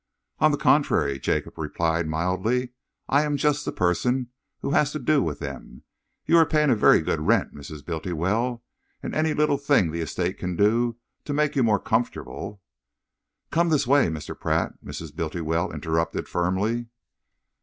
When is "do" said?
4.97-5.21, 10.55-10.97